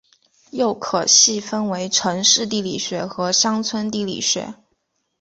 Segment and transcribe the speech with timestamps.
[0.49, 4.55] 又可细分为城市地理学和乡村地理学。